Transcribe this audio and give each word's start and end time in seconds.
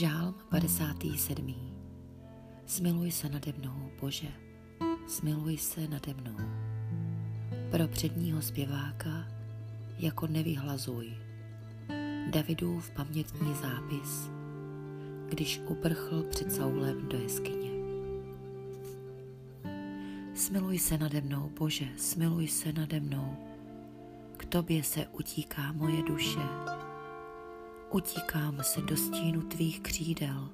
Žálm 0.00 0.34
57. 0.48 1.54
Smiluj 2.66 3.10
se 3.10 3.28
nade 3.28 3.52
mnou, 3.58 3.90
Bože, 4.00 4.32
smiluj 5.06 5.56
se 5.56 5.88
nade 5.88 6.14
mnou. 6.14 6.36
Pro 7.70 7.88
předního 7.88 8.42
zpěváka 8.42 9.28
jako 9.98 10.26
nevyhlazuj. 10.26 11.12
Davidův 12.30 12.90
pamětní 12.90 13.54
zápis, 13.54 14.30
když 15.28 15.60
uprchl 15.66 16.22
před 16.22 16.52
Saulem 16.52 17.08
do 17.08 17.18
jeskyně. 17.18 17.70
Smiluj 20.34 20.78
se 20.78 20.98
nade 20.98 21.20
mnou, 21.20 21.50
Bože, 21.58 21.88
smiluj 21.96 22.48
se 22.48 22.72
nade 22.72 23.00
mnou. 23.00 23.36
K 24.36 24.44
tobě 24.44 24.82
se 24.82 25.06
utíká 25.06 25.72
moje 25.72 26.02
duše. 26.02 26.40
Utíkám 27.92 28.62
se 28.62 28.80
do 28.80 28.96
stínu 28.96 29.42
tvých 29.42 29.80
křídel, 29.80 30.48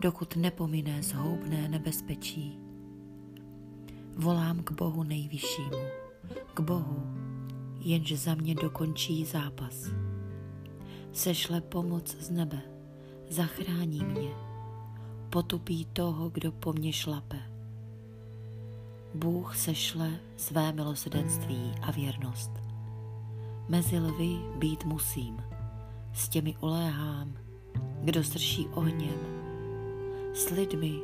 dokud 0.00 0.36
nepomine 0.36 1.02
zhoubné 1.02 1.68
nebezpečí. 1.68 2.58
Volám 4.16 4.62
k 4.62 4.70
Bohu 4.70 5.02
nejvyššímu, 5.02 5.78
k 6.54 6.60
Bohu, 6.60 7.02
jenž 7.80 8.12
za 8.12 8.34
mě 8.34 8.54
dokončí 8.54 9.24
zápas. 9.24 9.90
Sešle 11.12 11.60
pomoc 11.60 12.16
z 12.20 12.30
nebe, 12.30 12.62
zachrání 13.28 14.04
mě, 14.04 14.30
potupí 15.30 15.84
toho, 15.84 16.30
kdo 16.30 16.52
po 16.52 16.72
mně 16.72 16.92
šlape. 16.92 17.38
Bůh 19.14 19.56
sešle 19.56 20.10
své 20.36 20.72
milosedenství 20.72 21.74
a 21.82 21.90
věrnost. 21.90 22.50
Mezi 23.68 23.98
lvy 23.98 24.38
být 24.58 24.84
musím, 24.84 25.36
s 26.16 26.28
těmi 26.28 26.56
uléhám, 26.60 27.34
kdo 28.00 28.24
srší 28.24 28.66
ohněm, 28.66 29.18
s 30.34 30.50
lidmi, 30.50 30.94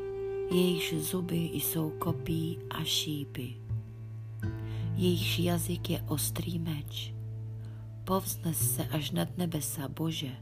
jejichž 0.51 0.95
zuby 0.95 1.37
jsou 1.37 1.91
kopí 1.91 2.59
a 2.71 2.85
šípy. 2.85 3.57
Jejichž 4.95 5.39
jazyk 5.39 5.91
je 5.91 6.03
ostrý 6.09 6.59
meč. 6.59 7.15
Povznes 8.05 8.75
se 8.75 8.85
až 8.85 9.11
nad 9.11 9.39
nebesa, 9.39 9.89
Bože, 9.89 10.37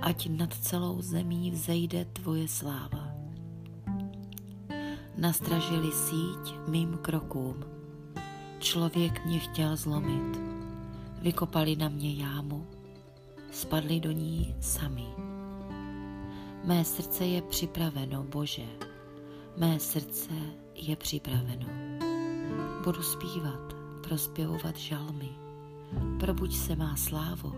ať 0.00 0.28
nad 0.28 0.54
celou 0.54 1.02
zemí 1.02 1.50
vzejde 1.50 2.04
tvoje 2.04 2.48
sláva. 2.48 3.14
Nastražili 5.16 5.92
síť 5.92 6.54
mým 6.68 6.98
krokům. 7.02 7.64
Člověk 8.58 9.26
mě 9.26 9.38
chtěl 9.38 9.76
zlomit. 9.76 10.40
Vykopali 11.22 11.76
na 11.76 11.88
mě 11.88 12.14
jámu, 12.14 12.66
spadli 13.52 14.00
do 14.00 14.10
ní 14.10 14.54
sami. 14.60 15.06
Mé 16.64 16.84
srdce 16.84 17.26
je 17.26 17.42
připraveno, 17.42 18.22
Bože, 18.22 18.66
mé 19.56 19.80
srdce 19.80 20.32
je 20.74 20.96
připraveno. 20.96 21.66
Budu 22.84 23.02
zpívat, 23.02 23.74
prospěvovat 24.02 24.76
žalmy. 24.76 25.28
Probuď 26.20 26.56
se 26.56 26.76
má 26.76 26.96
slávo, 26.96 27.52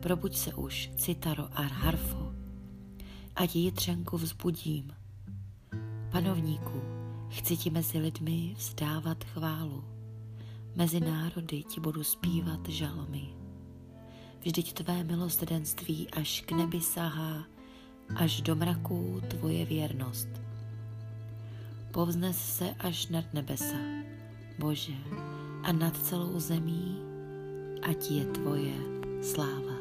probuď 0.00 0.36
se 0.36 0.54
už, 0.54 0.90
citaro 0.96 1.48
a 1.52 1.62
harfo. 1.62 2.32
Ať 3.36 3.56
jitřenku 3.56 4.16
vzbudím. 4.16 4.90
Panovníku, 6.10 6.82
chci 7.30 7.56
ti 7.56 7.70
mezi 7.70 7.98
lidmi 7.98 8.54
vzdávat 8.56 9.24
chválu. 9.24 9.84
Mezi 10.76 11.00
národy 11.00 11.62
ti 11.62 11.80
budu 11.80 12.04
zpívat 12.04 12.68
žalmy. 12.68 13.47
Vždyť 14.48 14.80
tvé 14.80 15.04
milosrdenství 15.04 16.08
až 16.08 16.40
k 16.48 16.56
nebi 16.56 16.80
sahá, 16.80 17.44
až 18.16 18.40
do 18.40 18.56
mraků 18.56 19.20
tvoje 19.28 19.64
věrnost. 19.64 20.28
Povznes 21.92 22.56
se 22.56 22.74
až 22.80 23.08
nad 23.12 23.34
nebesa, 23.34 23.76
Bože, 24.58 24.96
a 25.62 25.72
nad 25.72 25.96
celou 26.00 26.40
zemí, 26.40 26.96
ať 27.82 28.10
je 28.10 28.24
tvoje 28.24 28.72
sláva. 29.20 29.77